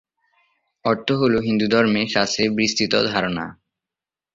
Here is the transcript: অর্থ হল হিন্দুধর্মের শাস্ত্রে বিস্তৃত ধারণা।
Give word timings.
অর্থ 0.85 1.07
হল 1.11 1.33
হিন্দুধর্মের 1.39 2.07
শাস্ত্রে 2.07 2.43
বিস্তৃত 2.57 2.93
ধারণা। 3.11 3.45